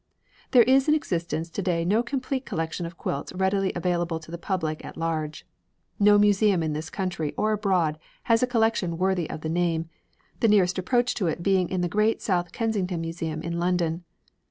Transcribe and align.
There 0.49 0.63
is 0.63 0.87
in 0.87 0.95
existence 0.95 1.47
to 1.51 1.61
day 1.61 1.85
no 1.85 2.01
complete 2.01 2.43
collection 2.43 2.87
of 2.87 2.97
quilts 2.97 3.31
readily 3.33 3.71
available 3.75 4.19
to 4.21 4.31
the 4.31 4.37
public 4.39 4.83
at 4.83 4.97
large. 4.97 5.45
No 5.99 6.17
museum 6.17 6.63
in 6.63 6.73
this 6.73 6.89
country 6.89 7.35
or 7.37 7.51
abroad 7.51 7.99
has 8.23 8.41
a 8.41 8.47
collection 8.47 8.97
worthy 8.97 9.29
of 9.29 9.41
the 9.41 9.47
name, 9.47 9.89
the 10.39 10.47
nearest 10.47 10.79
approach 10.79 11.13
to 11.13 11.27
it 11.27 11.43
being 11.43 11.69
in 11.69 11.81
the 11.81 11.87
great 11.87 12.19
South 12.19 12.51
Kensington 12.51 12.99
Museum 12.99 13.43
in 13.43 13.59
London. 13.59 14.03